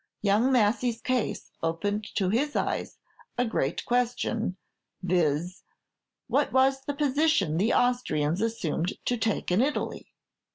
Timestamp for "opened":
1.61-2.07